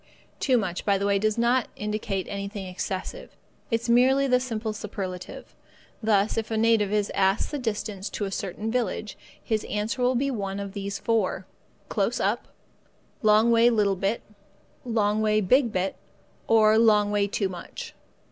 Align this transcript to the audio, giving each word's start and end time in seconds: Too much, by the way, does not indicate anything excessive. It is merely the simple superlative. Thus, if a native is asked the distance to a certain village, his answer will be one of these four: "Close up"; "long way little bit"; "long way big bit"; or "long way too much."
Too 0.39 0.57
much, 0.57 0.83
by 0.83 0.97
the 0.97 1.05
way, 1.05 1.19
does 1.19 1.37
not 1.37 1.67
indicate 1.75 2.25
anything 2.27 2.65
excessive. 2.65 3.37
It 3.69 3.81
is 3.81 3.87
merely 3.87 4.25
the 4.25 4.39
simple 4.39 4.73
superlative. 4.73 5.53
Thus, 6.01 6.37
if 6.39 6.49
a 6.49 6.57
native 6.57 6.91
is 6.91 7.11
asked 7.13 7.51
the 7.51 7.59
distance 7.59 8.09
to 8.09 8.25
a 8.25 8.31
certain 8.31 8.71
village, 8.71 9.15
his 9.43 9.63
answer 9.65 10.01
will 10.01 10.15
be 10.15 10.31
one 10.31 10.59
of 10.59 10.73
these 10.73 10.97
four: 10.97 11.45
"Close 11.87 12.19
up"; 12.19 12.47
"long 13.21 13.51
way 13.51 13.69
little 13.69 13.95
bit"; 13.95 14.23
"long 14.85 15.21
way 15.21 15.39
big 15.39 15.71
bit"; 15.71 15.95
or 16.47 16.79
"long 16.79 17.11
way 17.11 17.27
too 17.27 17.47
much." 17.47 17.93